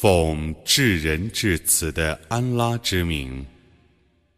[0.00, 3.44] 奉至仁至慈的安拉之名，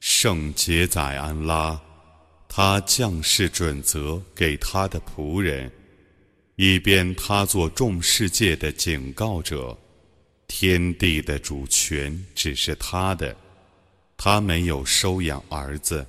[0.01, 1.81] 圣洁载安拉，
[2.49, 5.71] 他降世准则给他的仆人，
[6.57, 9.79] 以便他做众世界的警告者。
[10.49, 13.37] 天地的主权只是他的，
[14.17, 16.05] 他没有收养儿子，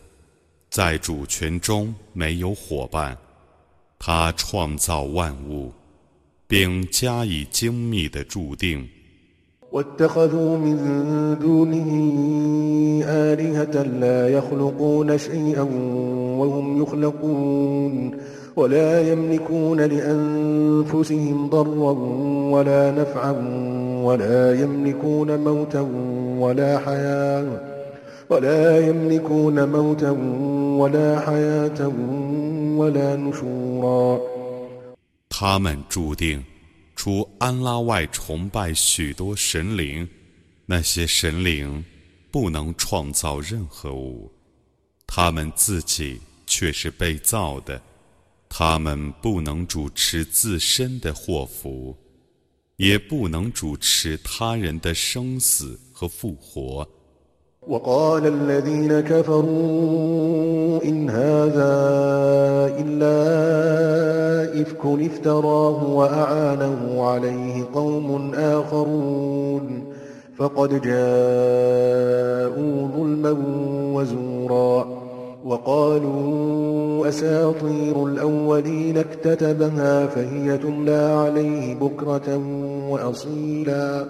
[0.71, 3.15] 在主权中没有伙伴。
[3.99, 5.71] 他创造万物，
[6.47, 8.89] 并加以精密的注定。
[9.72, 10.76] واتخذوا من
[11.40, 11.90] دونه
[13.06, 15.62] آلهة لا يخلقون شيئا
[16.38, 18.10] وهم يخلقون
[18.56, 21.92] ولا يملكون لأنفسهم ضرا
[22.52, 23.32] ولا نفعا
[24.04, 25.80] ولا يملكون موتا
[26.38, 27.46] ولا حياة
[28.30, 30.10] ولا يملكون موتا
[30.78, 31.92] ولا حياة
[32.76, 34.20] ولا نشورا
[35.30, 36.44] 他们注定
[37.02, 40.08] 除安拉外，崇拜许多神灵，
[40.66, 41.84] 那些神灵
[42.30, 44.32] 不能创造任何物，
[45.06, 47.80] 他们自己却是被造的，
[48.48, 51.96] 他们不能主持自身的祸福，
[52.76, 56.88] 也不能主持他人的生死和复活。
[57.68, 61.72] وقال الذين كفروا إن هذا
[62.80, 64.11] إلا
[64.63, 69.83] إفك افتراه وأعانه عليه قوم آخرون
[70.37, 71.27] فقد جاءوا
[72.97, 73.35] ظلما
[73.93, 74.87] وزورا
[75.45, 82.41] وقالوا أساطير الأولين اكتتبها فهي تملى عليه بكرة
[82.89, 84.05] وأصيلا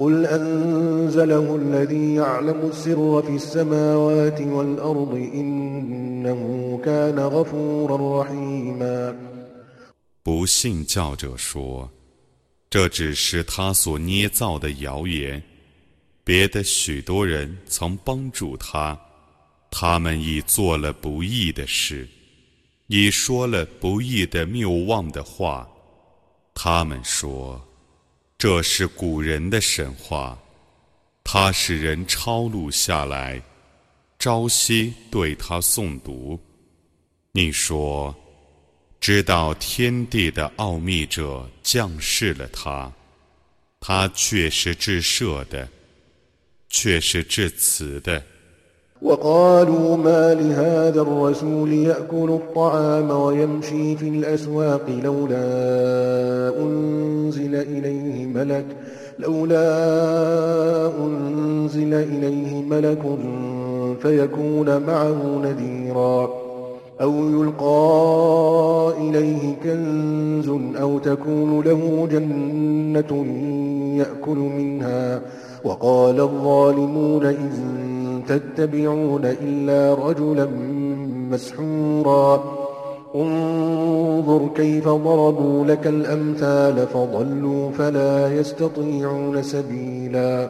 [0.00, 9.14] قل أنزله الذي يعلم السر في السماوات والأرض إنه كان غفورا رحيما
[10.28, 11.90] 不信教者说
[12.68, 15.42] ：“这只是他所捏造的谣言。
[16.22, 19.00] 别的许多人曾帮助他，
[19.70, 22.06] 他们已做了不义的事，
[22.88, 25.66] 已说了不义的谬妄的话。
[26.52, 27.58] 他们说。”
[28.36, 30.38] 这是古人的神话，
[31.24, 33.42] 他使人抄录下来，
[34.18, 36.38] 朝夕对他诵读。
[37.32, 38.14] 你说，
[38.99, 42.91] 知道天地的奥秘者降世了他，
[43.79, 45.67] 他却是至赦的，
[46.69, 48.23] 却是至慈的。
[49.01, 58.65] وقالوا ما لهذا الرسول يأكل الطعام ويمشي في الأسواق لولا أنزل إليه ملك
[59.19, 59.67] لولا
[60.97, 63.03] أنزل إليه ملك
[64.01, 66.36] فيكون معه نذيرا
[67.01, 70.49] أو يلقى إليه كنز
[70.81, 73.25] أو تكون له جنة
[73.97, 75.21] يأكل منها
[75.63, 77.59] وقال الظالمون إذ
[78.27, 80.45] تتبعون إلا رجلا
[81.31, 82.43] مسحورا
[83.15, 90.49] انظر كيف ضربوا لك الأمثال فضلوا فلا يستطيعون سبيلا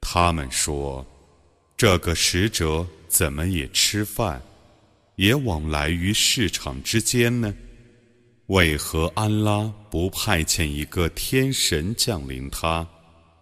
[0.00, 1.04] 他们说：“
[1.76, 4.40] 这个使者怎么也吃饭，
[5.21, 7.53] 也往来于市场之间呢？
[8.47, 12.87] 为何安拉不派遣一个天神降临他，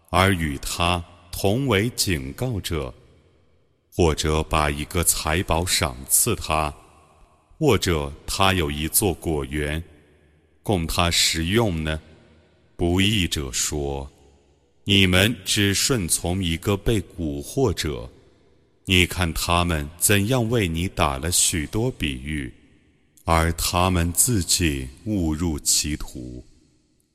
[0.10, 1.02] 而与他？”
[1.32, 2.94] 同为警告者，
[3.96, 6.74] 或者把一个财宝赏赐他，
[7.58, 9.82] 或者他有一座果园，
[10.62, 11.98] 供他食用呢？
[12.76, 14.12] 不义者说
[14.84, 18.10] ：“你们只顺从一个被蛊惑者。
[18.89, 22.53] 你看他们怎样为你打了许多比喻，
[23.25, 26.45] 而他们自己误入歧途，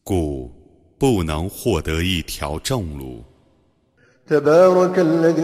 [0.03, 0.51] 故
[0.97, 3.23] 不能获得一条正路。”
[4.29, 5.41] تبارك الذي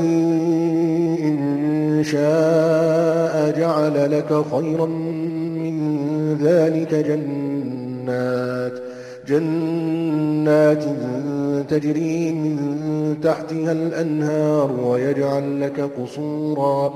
[1.28, 8.74] إن شاء جعل لك خيرا من ذلك جنات
[9.28, 10.84] جنات
[11.70, 16.94] تجري من تحتها الأنهار ويجعل لك قصورا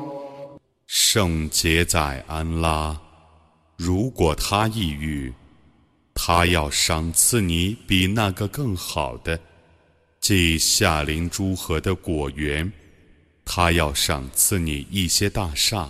[0.87, 2.99] 圣洁在安拉，
[3.77, 5.33] 如果他抑郁，
[6.13, 9.39] 他要赏赐你比那个更好的。
[10.19, 12.71] 即夏林诸河的果园，
[13.45, 15.89] 他要赏赐你一些大厦。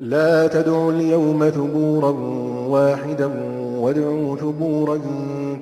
[0.00, 2.10] لا تدعوا اليوم ثبورا
[2.68, 3.26] واحدا
[3.80, 4.96] وادعوا ثبورا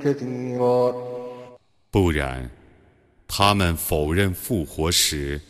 [0.02, 0.94] كثيرا
[1.90, 2.50] 不然，
[3.26, 5.40] 他们否认复活时，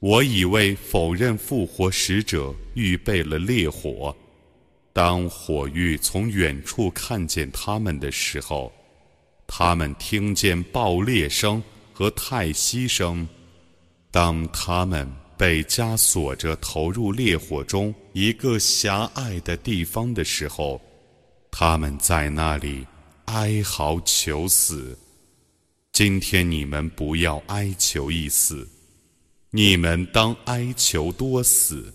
[0.00, 4.14] 我已为否认复活使者预备了烈火。
[4.94, 8.72] 当火狱从远处看见他们的时候，
[9.46, 13.28] 他们听见爆裂声和叹息声。
[14.10, 15.06] 当他们
[15.37, 20.81] 被枷锁着投入烈火中一个狭隘的地方的时候，
[21.51, 22.85] 他们在那里
[23.25, 24.97] 哀嚎求死。
[25.91, 28.67] 今天你们不要哀求一死，
[29.51, 31.93] 你们当哀求多死。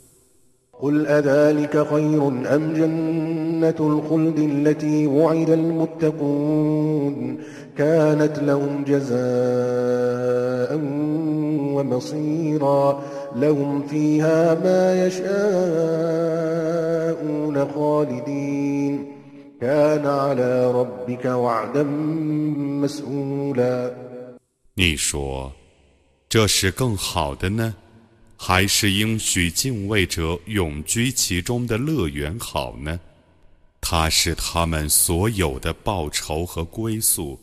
[13.36, 15.36] لهم فيها ما يشاءون
[17.76, 19.06] خالدين
[19.62, 21.84] كان على ربك وعدا
[22.84, 23.92] مسؤولا
[24.76, 25.52] 你说，
[26.28, 27.76] 这是更好的呢，
[28.39, 32.99] 还是应许敬畏者永居其中的乐园好呢？
[33.81, 37.39] 它是他们所有的报酬和归宿，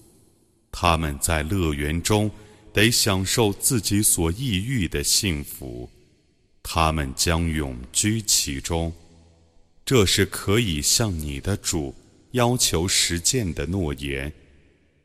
[0.71, 2.31] 他们在乐园中。
[2.73, 5.89] 得享受自己所抑郁的幸福，
[6.61, 8.91] 他们将永居其中。
[9.85, 11.95] 这是可以向你的主
[12.31, 14.29] 要求实践的诺言。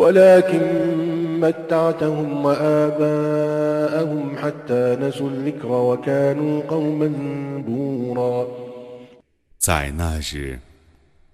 [0.00, 7.08] ولكن متعتهم وآباءهم حتى نسوا الذكر وكانوا قوما
[7.66, 8.46] بورا
[9.58, 10.60] 在那日，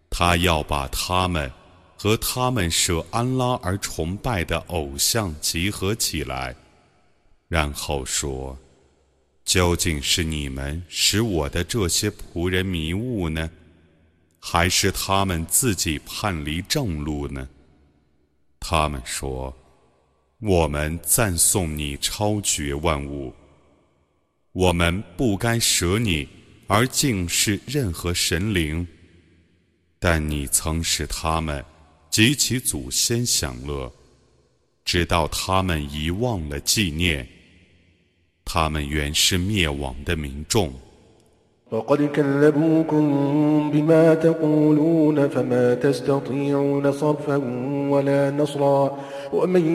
[0.08, 1.50] 他要把他们
[1.96, 6.54] 和他们舍安拉而崇拜的偶像集合起来，
[7.48, 13.50] 然后说：“究竟是你们使我的这些仆人迷雾呢，
[14.40, 17.48] 还是他们自己叛离正路呢？”
[18.59, 19.55] 他们说
[20.39, 23.33] ：“我们赞颂你超绝万物，
[24.51, 26.27] 我们不该舍你。”
[26.69, 28.85] 而敬视任何神灵，
[29.99, 31.63] 但你曾使他们
[32.09, 33.89] 及其祖先享乐，
[34.83, 37.25] 直到他们遗忘了纪念。
[38.43, 40.77] 他们原是灭亡的民众。
[41.71, 43.05] وقد كذبوكم
[43.73, 47.41] بما تقولون فما تستطيعون صرفا
[47.89, 48.97] ولا نصرا
[49.33, 49.67] ومن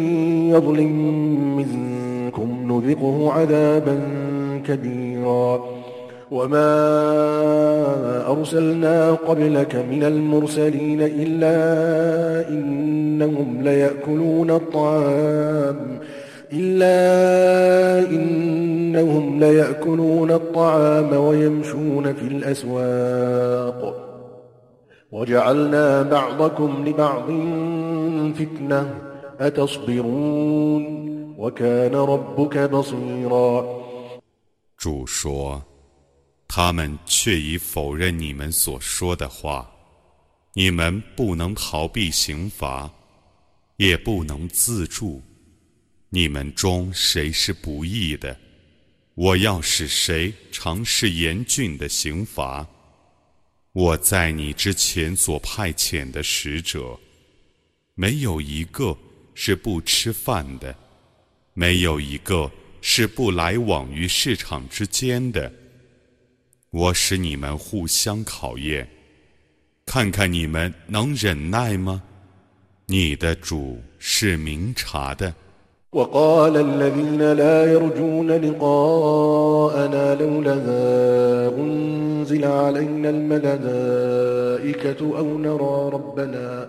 [0.51, 0.93] يظلم
[1.57, 4.01] منكم نذقه عذابا
[4.67, 5.65] كبيرا
[6.31, 6.71] وما
[8.29, 11.59] أرسلنا قبلك من المرسلين إلا
[12.49, 15.99] إنهم ليأكلون الطعام
[16.54, 24.04] إلا إنهم ليأكلون الطعام ويمشون في الأسواق
[25.12, 27.28] وجعلنا بعضكم لبعض
[28.34, 28.96] فتنة
[29.40, 30.84] أتصبرون
[31.38, 33.66] وكان ربك بصيرا
[34.78, 35.62] 主说。
[36.50, 39.70] 他们却已否认你们所说的话，
[40.54, 42.90] 你们不能逃避刑罚，
[43.76, 45.22] 也不能自助。
[46.15, 48.39] 你们中谁是不义的？
[49.15, 52.69] 我要使谁尝试严峻的刑罚？
[53.73, 57.01] 我在你之前所派遣的使者，
[57.95, 58.95] 没有一个
[59.35, 60.77] 是不吃饭的，
[61.55, 62.53] 没有一个
[62.83, 65.51] 是不来往于市场之间的。
[66.69, 68.87] 我使你们互相考验，
[69.87, 72.03] 看看你们能忍耐吗？
[72.85, 75.35] 你的主是明察的。
[75.93, 80.59] وقال الذين لا يرجون لقاءنا لولا
[81.59, 86.69] أنزل علينا الملائكة أو نرى ربنا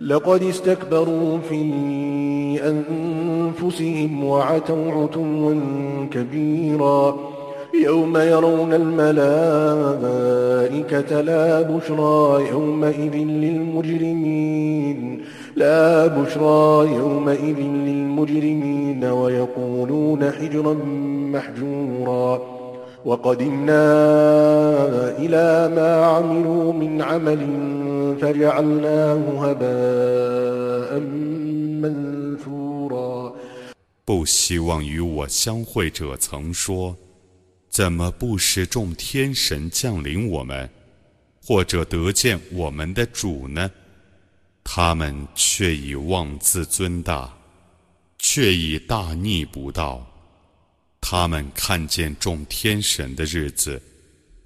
[0.00, 1.62] لقد استكبروا في
[2.68, 5.54] أنفسهم وعتوا عتوا
[6.10, 7.16] كبيرا
[7.84, 9.60] يوم يرون الملائكة
[11.20, 14.58] لا بشرى يومئذ للمجرمين
[15.57, 20.73] لا بشرى يومئذ للمجرمين ويقولون حجرا
[21.33, 22.41] محجورا
[23.05, 23.85] وقدمنا
[25.17, 27.41] إلى ما عملوا من عمل
[28.21, 30.99] فجعلناه هباء
[31.83, 33.33] منثورا
[34.05, 40.69] 不希望与我相会者曾说：“怎么不使众天神降临我们，
[41.45, 43.69] 或者得见我们的主呢？”
[44.70, 47.34] 他们却以妄自尊大，
[48.18, 50.06] 却以大逆不道。
[51.00, 53.80] 他们看见众天神的日子，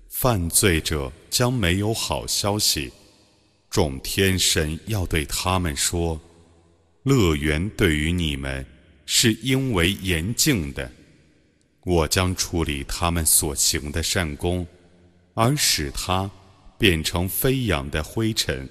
[0.08, 2.92] 犯罪者将没有好消息。
[3.68, 6.18] 众天神要对他们说
[7.02, 8.64] ：“乐园对于你们
[9.04, 10.88] 是因为严禁的，
[11.82, 14.64] 我将处理他们所行的善功，
[15.34, 16.30] 而使它
[16.78, 18.70] 变成飞扬的灰尘。”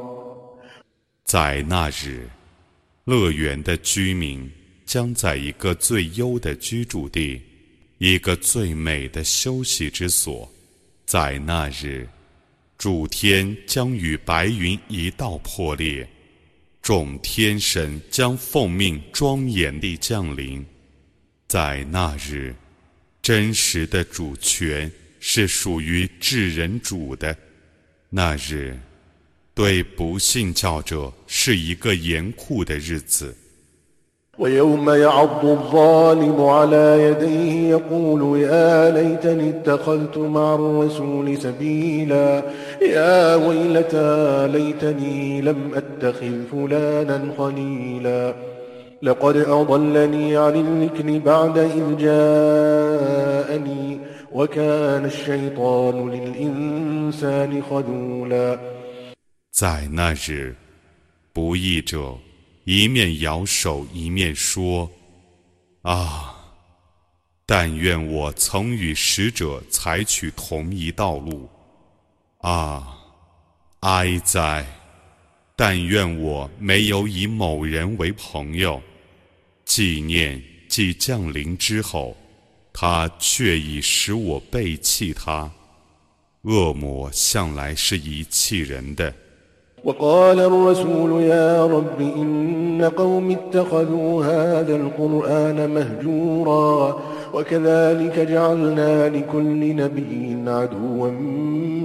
[1.31, 2.29] 在那日，
[3.05, 4.51] 乐园的居民
[4.85, 7.41] 将在一个最优的居住地，
[7.99, 10.51] 一个最美的休息之所。
[11.05, 12.05] 在那日，
[12.77, 16.05] 主天将与白云一道破裂，
[16.81, 20.65] 众天神将奉命庄严地降临。
[21.47, 22.53] 在那日，
[23.21, 27.33] 真实的主权是属于至人主的。
[28.09, 28.77] 那日。
[29.60, 33.34] 对不信教者是一个严酷的日子。
[34.38, 42.42] ويوم يعض الظالم على يديه يقول يا ليتني اتخذت مع الرسول سبيلا
[42.82, 48.34] يا ويلتى ليتني لم اتخذ فلانا خليلا
[49.02, 54.00] لقد اضلني عن الذكر بعد اذ جاءني
[54.32, 58.58] وكان الشيطان للانسان خذولا
[59.51, 60.55] 在那日，
[61.33, 62.17] 不义者
[62.63, 64.89] 一面摇手，一面说
[65.83, 66.33] ：“啊，
[67.45, 71.49] 但愿我曾与使者采取同一道路。
[72.37, 72.97] 啊，
[73.81, 74.65] 哀哉！
[75.57, 78.81] 但愿我没有以某人为朋友。
[79.65, 82.15] 纪念既降临之后，
[82.71, 85.51] 他却已使我背弃他。
[86.43, 89.13] 恶魔向来是遗弃人的。”
[89.83, 96.99] وقال الرسول يا رب إن قوم اتخذوا هذا القرآن مهجورا
[97.33, 101.09] وكذلك جعلنا لكل نبي عدوا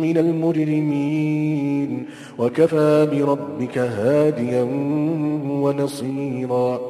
[0.01, 2.07] من المجرمين
[2.39, 4.63] وكفى بربك هاديا
[5.63, 6.81] ونصيرا.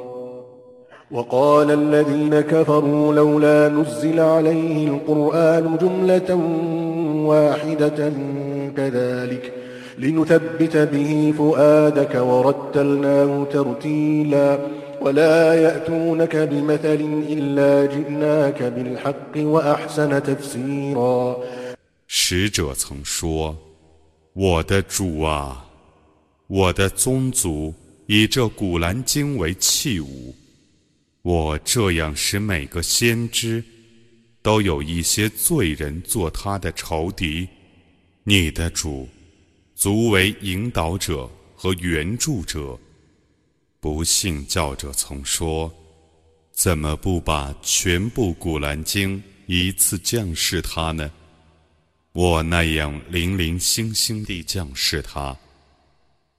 [1.11, 6.41] وقال الذين كفروا لولا نزل عليه القرآن جملة
[7.27, 8.13] واحدة
[8.77, 9.66] كذلك ۖ
[9.98, 14.60] لنثبت به فؤادك ورتلناه ترتيلا
[15.02, 21.38] ولا يأتونك بمثل إلا جئناك بالحق وأحسن تفسيرا
[22.08, 25.66] 使者曾说：“我的主啊，
[26.48, 27.74] 我的宗族
[28.06, 30.34] 以这古兰经为器物，
[31.22, 33.64] 我这样使每个先知
[34.42, 37.48] 都有一些罪人做他的仇敌。
[38.24, 39.08] 你的主。”
[39.77, 42.79] 足为引导者和援助者。
[43.79, 45.71] 不信教者曾说
[46.51, 51.13] ：“怎么不把全部古兰经一次降世他呢？”
[52.15, 55.37] 我那样零零星星地降世他，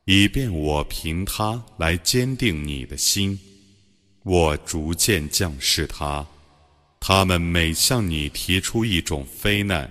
[0.05, 3.39] 以便我凭他来坚定你的心。
[4.23, 6.25] 我逐渐降世他，
[6.99, 9.89] 他们每向你提出一种非难，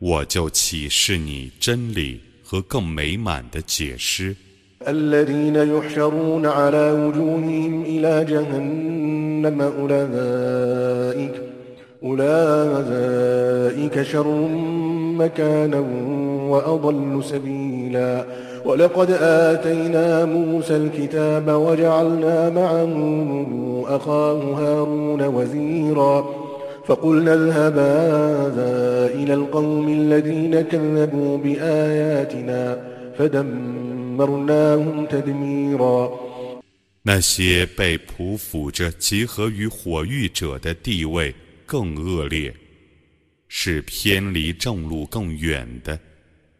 [0.00, 2.20] 我就启示你真理。
[2.51, 4.35] 和更美满的解释。
[4.87, 11.41] الذين يحشرون على وجوههم إلى جهنم أولئك
[12.03, 14.47] أولئك شر
[15.17, 15.79] مكانا
[16.49, 18.25] وأضل سبيلا
[18.65, 22.93] ولقد آتينا موسى الكتاب وجعلنا معه
[23.95, 26.25] أخاه هارون وزيرا
[26.91, 27.91] فقلنا اذهبا
[29.19, 32.61] إلى القوم الذين كذبوا بآياتنا
[33.17, 36.27] فدمرناهم تدميرا
[37.03, 41.33] 那些被匍匐着集合于火域者的地位
[41.65, 42.53] 更恶劣，
[43.47, 45.97] 是偏离正路更远的。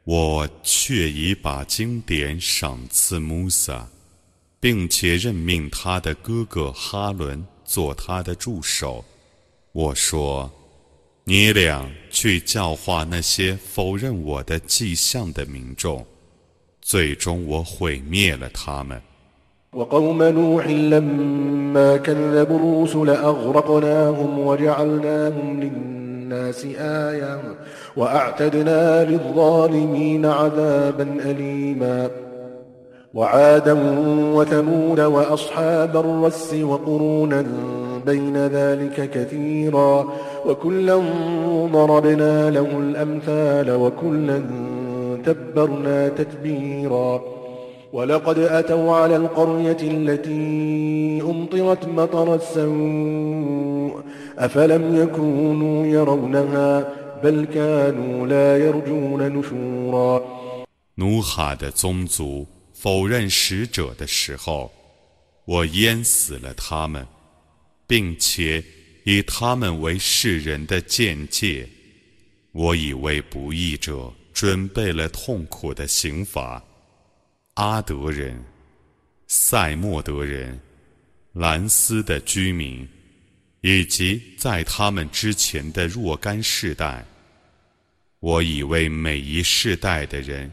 [0.06, 3.90] 我却已把经典赏赐穆萨，
[4.62, 9.04] 并且任命他的哥哥哈伦做他的助手。
[9.72, 16.06] 我说：“你俩去教化那些否认我的迹象的民众。”
[16.82, 19.02] 最终，我毁灭了他们。
[26.28, 26.66] الناس
[27.10, 27.40] آية
[27.98, 32.10] وأعتدنا للظالمين عذابا أليما
[33.14, 33.74] وعادا
[34.34, 37.46] وثمود وأصحاب الرس وقرونا
[38.06, 40.08] بين ذلك كثيرا
[40.46, 40.96] وكلا
[41.72, 44.42] ضربنا له الأمثال وكلا
[45.26, 47.22] تبرنا تتبيرا
[47.94, 54.02] ولقد أتوا على القرية التي أمطرت مطر السوء
[54.38, 56.88] أفلم يكونوا يرونها
[57.24, 60.22] بل كانوا لا يرجون نشورا
[61.00, 62.48] 努哈的宗族
[62.83, 64.75] 否认使者的时候，
[65.45, 67.07] 我淹死了他们，
[67.87, 68.61] 并且
[69.05, 71.69] 以他们为世人的见解。
[72.51, 76.61] 我以为不义者准备了痛苦的刑罚。
[77.55, 78.43] 阿德人、
[79.29, 80.59] 塞莫德人、
[81.35, 82.89] 兰斯的居民，
[83.61, 87.07] 以及在他们之前的若干世代，
[88.19, 90.53] 我已为每一世代的人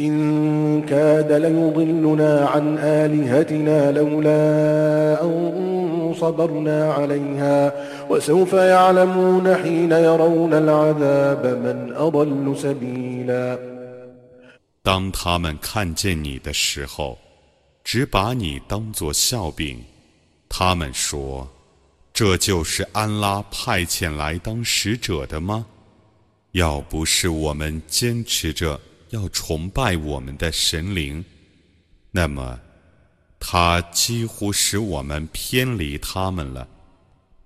[0.00, 7.72] إن كاد ليضلنا عن آلهتنا لولا أن صبرنا عليها
[8.10, 13.58] وسوف يعلمون حين يرون العذاب من أضل سبيلا
[14.82, 17.18] 当他们看见你的时候，
[17.82, 19.78] 只把你当作笑柄，
[20.48, 21.48] 他们说：“
[22.14, 25.66] 这就是安拉派遣来当使者的吗？
[26.52, 31.24] 要不是我们坚持着 要崇拜我们的神灵，
[32.10, 32.58] 那么
[33.38, 36.66] 他几乎使我们偏离他们了。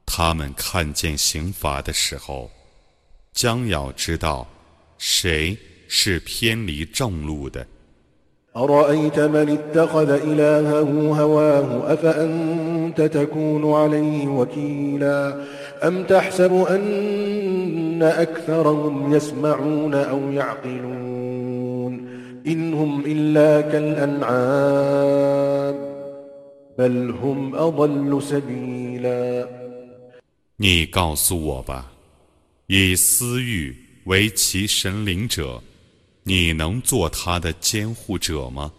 [0.06, 2.50] 他们看见刑罚的时候，
[3.32, 4.46] 将要知道
[4.98, 5.56] 谁
[5.88, 7.66] 是偏离正路的。”
[8.56, 10.90] أرأيت من اتخذ إلهه
[11.22, 15.46] هواه أفأنت تكون عليه وكيلا
[15.86, 21.13] أم تحسب أن أكثرهم يسمعون أو يعقلون
[22.46, 25.10] إن هم إلا كالأنعام
[26.78, 29.48] بل هم أضل سبيلا
[30.56, 31.90] 你告诉我吧，
[32.66, 35.62] 以私欲为其神灵者。
[36.22, 38.70] 你能做他的监护者吗？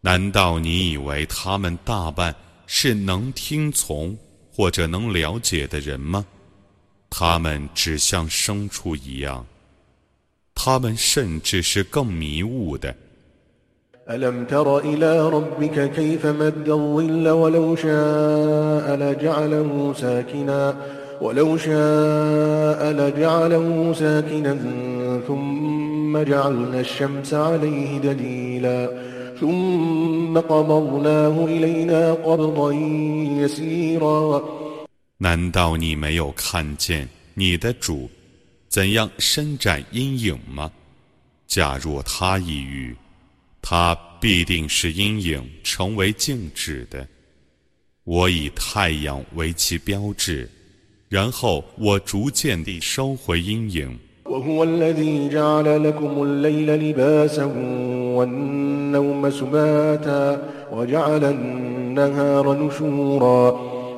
[0.00, 2.34] 难道你以为他们大半
[2.66, 4.18] 是能听从
[4.52, 6.26] 或者能了解的人吗？
[7.08, 9.46] 他们只像牲畜一样，
[10.54, 12.94] 他们甚至是更迷雾的。
[26.16, 28.90] ثم جعلنا الشمس عليه دليلا
[29.40, 32.72] ثم قبضناه إلينا قبضا
[33.42, 34.42] يسيرا
[35.18, 38.08] 难道你没有看见你的主
[38.70, 40.70] 怎样伸展阴影吗？
[41.46, 42.94] 假若他抑郁，
[43.62, 47.06] 他必定是阴影成为静止的。
[48.04, 50.50] 我以太阳为其标志，
[51.08, 53.98] 然后我逐渐地收回阴影。
[54.26, 57.44] وهو الذي جعل لكم الليل لباسا
[58.16, 63.69] والنوم سباتا وجعل النهار نشورا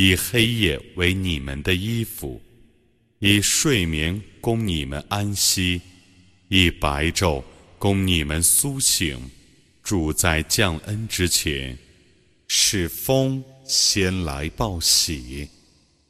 [0.00, 2.40] 以黑夜为你们的衣服，
[3.18, 5.80] 以睡眠供你们安息，
[6.46, 7.42] 以白昼
[7.80, 9.18] 供你们苏醒。
[9.82, 11.76] 主在降恩之前，
[12.46, 15.48] 是风先来报喜。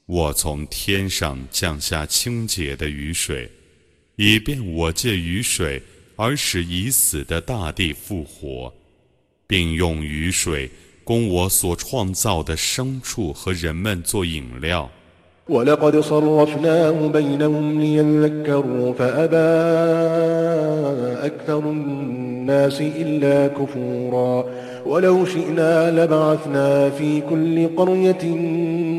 [0.04, 3.50] 我从天上降下清洁的雨水，
[4.16, 5.82] 以便我借雨水
[6.14, 8.70] 而使已死的大地复活，
[9.46, 10.70] 并用雨水。
[11.07, 14.89] 供我所创造的牲畜和人们做饮料。
[15.49, 19.37] ولقد صرفناه بينهم ليذكروا فأبى
[21.25, 24.45] أكثر الناس إلا كفورا
[24.85, 28.25] ولو شئنا لبعثنا في كل قرية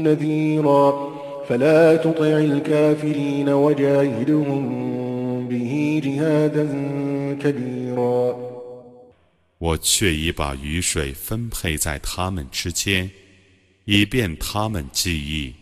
[0.04, 1.14] نذيرا
[1.48, 4.64] فلا تطع الكافرين وجاهدهم
[5.48, 6.68] به جهادا
[7.42, 8.36] كبيرا
[9.59, 13.09] 我却已把雨水分配在他们之间，
[13.85, 15.53] 以便他们记忆，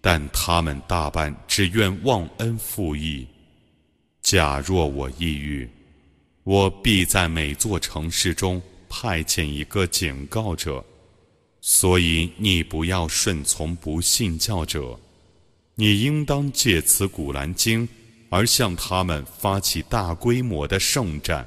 [0.00, 3.26] 但他们大半只愿忘恩负义。
[4.22, 5.68] 假若我抑郁，
[6.44, 10.82] 我必在每座城市中派遣一个警告者。
[11.60, 14.98] 所以你不要顺从不信教者，
[15.74, 17.88] 你应当借此古兰经
[18.30, 21.46] 而向他们发起大规模的圣战。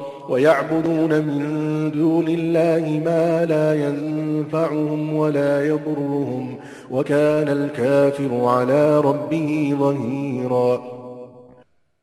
[0.30, 6.58] ويعبدون من دون الله ما لا ينفعهم ولا يضرهم
[6.90, 10.96] وكان الكافر على ربه ظهيرا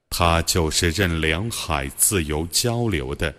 [0.10, 3.34] 他就是任两海自由交流的，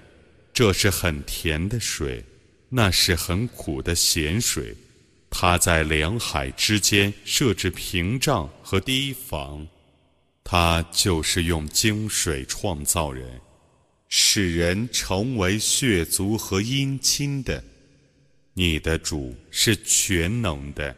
[0.53, 2.24] 这是很甜的水，
[2.68, 4.74] 那是很苦的咸水。
[5.31, 9.66] 他在两海之间设置屏障和堤防，
[10.42, 13.24] 他就是用精水创造人。
[14.10, 17.63] 使人成为血族和姻亲的，
[18.54, 20.95] 你的主是全能的。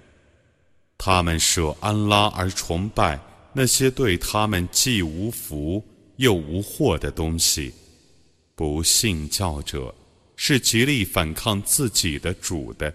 [0.97, 3.19] 他们舍安拉而崇拜
[3.53, 5.83] 那些对他们既无福
[6.15, 7.73] 又无祸的东西，
[8.55, 9.93] 不信教者
[10.37, 12.93] 是极力反抗自己的主的。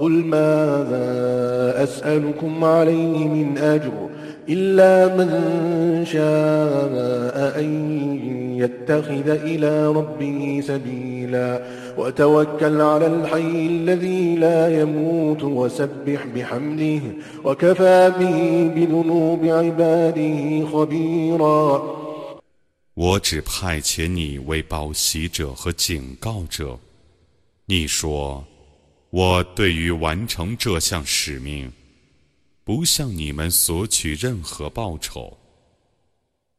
[0.00, 3.92] قل ماذا أسألكم عليه من أجر
[4.48, 5.30] إلا من
[6.04, 8.18] شاء أن
[8.56, 11.60] يتخذ إلى ربه سبيلا
[11.98, 17.00] وتوكل على الحي الذي لا يموت وسبح بحمده
[17.44, 22.03] وكفى به بذنوب عباده خبيرا
[22.94, 26.78] 我只派遣你为报喜者和警告者。
[27.66, 28.44] 你说。
[29.10, 31.72] 我对于完成这项使命，
[32.64, 35.38] 不向你们索取任何报酬。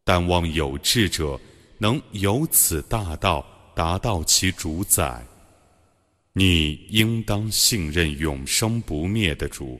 [0.05, 1.37] 但望有志者
[1.77, 3.45] 能由此大道
[3.75, 5.21] 达到其主宰。
[6.31, 9.77] 你应当信任永生不灭的主，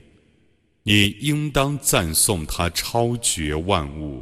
[0.83, 4.21] 你应当赞颂他超绝万物，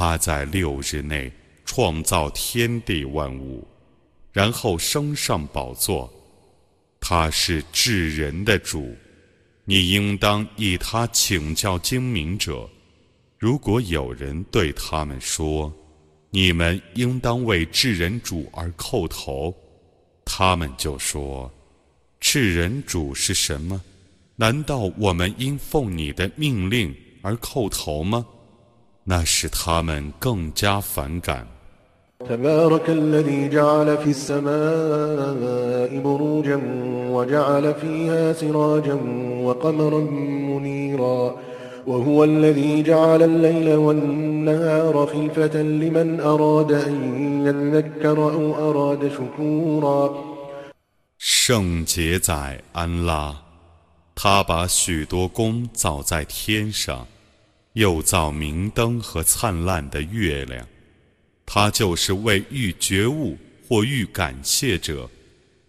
[0.00, 1.30] 他在六日内
[1.66, 3.62] 创造天地万物。
[4.32, 6.10] 然后升上宝座，
[6.98, 8.96] 他是至人的主，
[9.66, 12.66] 你应当以他请教精明者。
[13.38, 15.70] 如果有人对他们说
[16.30, 19.54] ：“你们应当为至人主而叩头。”
[20.24, 21.52] 他们就说
[22.20, 23.78] ：“至人主是什么？
[24.34, 28.24] 难道我们应奉你的命令而叩头吗？
[29.10, 31.44] 那使他们更加反感。
[51.18, 53.42] 圣洁在安拉
[54.14, 57.08] 他把许多工造在天上
[57.73, 60.65] 又造明灯和灿烂的月亮。
[61.45, 65.09] 他就是为欲觉悟或欲感谢者，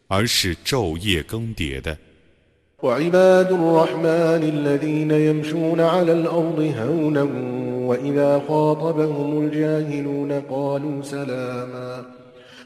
[0.09, 1.96] 而是昼夜更迭的。
[2.83, 7.22] وعباد الرحمن الذين يمشون على الأرض هونا
[7.88, 12.05] وإذا خاطبهم الجاهلون قالوا سلاما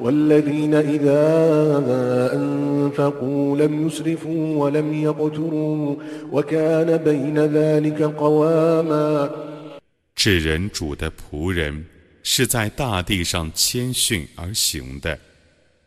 [0.00, 1.22] والذين إذا
[2.34, 5.96] أنفقوا لم يسرفوا ولم يقتروا
[6.32, 9.30] وكان بين ذلك قواما
[10.14, 11.84] 至人主的仆人
[12.22, 15.18] 是在大地上谦逊而行的。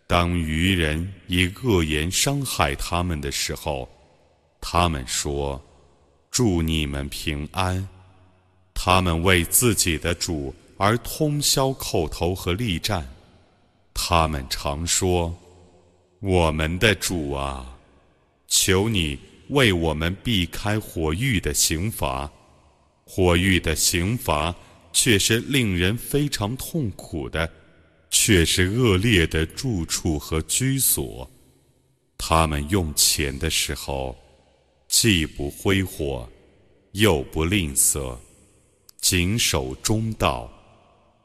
[0.06, 3.89] 当愚人以恶言伤害他们的时候，
[4.62, 5.60] 他们说：“
[6.32, 7.88] 祝你们平安。”
[8.74, 13.06] 他们为自己的主而通宵叩头和力战。
[13.94, 15.35] 他们常说
[16.20, 17.78] ：“我们的主啊，
[18.48, 22.31] 求你为我们避开火狱的刑罚。
[23.05, 24.55] 火狱的刑罚
[24.92, 27.50] 却是令人非常痛苦的。”
[28.14, 31.28] 却是恶劣的住处和居所。
[32.18, 34.14] 他们用钱的时候，
[34.87, 36.28] 既不挥霍，
[36.92, 38.14] 又不吝啬，
[39.00, 40.52] 谨守中道。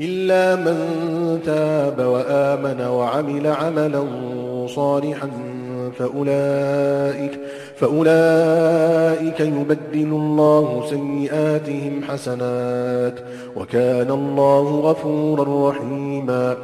[0.00, 0.76] إلا من
[1.44, 4.02] تاب وآمن وعمل عملا
[4.68, 5.30] صالحا
[5.98, 7.40] فأولئك
[7.78, 13.16] فأولئك يبدل الله سيئاتهم حسنات
[13.56, 16.56] وكان الله غفورا رحيما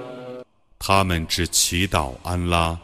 [0.79, 2.79] 他们只祈祷安拉，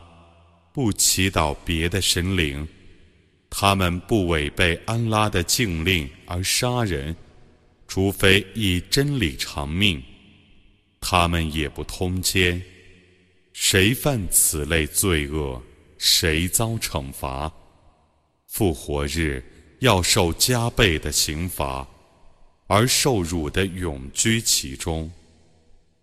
[0.72, 2.68] 不祈祷别的神灵。
[3.48, 7.14] 他们不违背安拉的禁令而杀人，
[7.86, 10.02] 除非以真理偿命。
[11.01, 12.61] 他们也不通奸。
[13.53, 15.61] 谁犯此类罪恶，
[15.97, 17.51] 谁遭惩罚。
[18.47, 19.43] 复活日
[19.79, 21.87] 要受加倍的刑罚，
[22.67, 25.11] 而受辱的永居其中。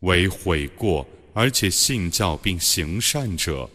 [0.00, 3.68] 为悔过而且信教并行善者，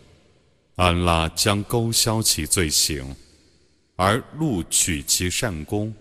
[0.76, 3.16] 安拉将勾销其罪行，
[3.96, 5.94] 而录取其善功。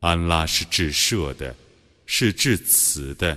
[0.00, 1.54] 安拉是至赦的，
[2.04, 3.36] 是至慈的。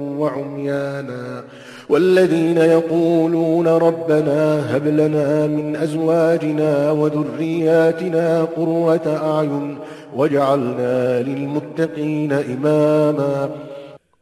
[0.20, 1.44] وعميانا
[1.88, 4.40] والذين يقولون ربنا
[4.76, 9.78] هب لنا من أزواجنا وذرياتنا قرة أعين
[10.14, 13.50] واجعلنا للمتقين إماما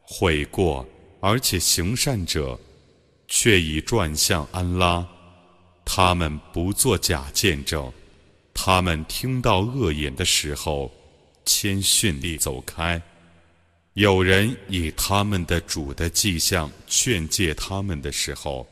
[0.07, 0.85] 悔过
[1.21, 2.59] 而且行善者，
[3.27, 5.07] 却已转向安拉。
[5.83, 7.91] 他们不做假见证。
[8.53, 10.91] 他们听到恶言的时候，
[11.43, 13.01] 谦逊地走开。
[14.00, 18.66] 有人以他们的主的迹象劝诫他们的时候，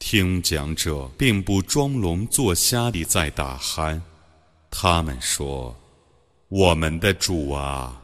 [0.00, 4.00] 听讲者并不装聋作瞎地在打鼾。
[4.68, 5.72] 他们说
[6.50, 8.02] ：“我们的主啊，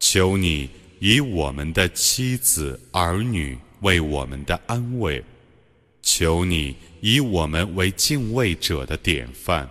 [0.00, 5.24] 求你以我们的妻子儿女为我们的安慰，
[6.02, 9.70] 求你以我们为敬畏者的典范。”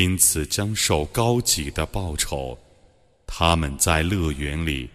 [0.00, 2.58] 因此将受高级的报酬。
[3.26, 4.88] 他们在乐园里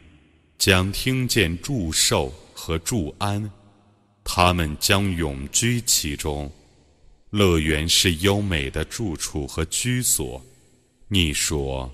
[0.58, 3.52] 将听见祝寿和祝安，
[4.24, 6.52] 他们将永居其中。
[7.30, 10.42] 乐园是优美的住处和居所。
[11.08, 11.92] 你说，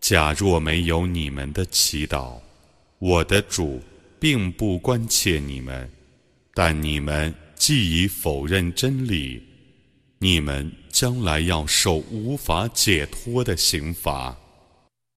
[0.00, 2.38] 假若没有你们的祈祷，
[2.98, 3.80] 我的主
[4.18, 5.90] 并不关切你们，
[6.54, 9.42] 但你们既已否认真理。
[10.22, 14.36] 你们将来要受无法解脱的刑罚。